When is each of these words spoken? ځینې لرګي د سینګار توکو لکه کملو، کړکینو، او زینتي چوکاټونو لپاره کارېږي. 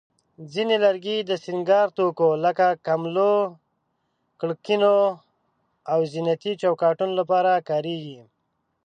ځینې 0.53 0.75
لرګي 0.83 1.17
د 1.23 1.31
سینګار 1.43 1.87
توکو 1.97 2.29
لکه 2.45 2.67
کملو، 2.85 3.35
کړکینو، 4.39 4.95
او 5.91 5.99
زینتي 6.11 6.51
چوکاټونو 6.61 7.13
لپاره 7.21 7.51
کارېږي. 7.69 8.19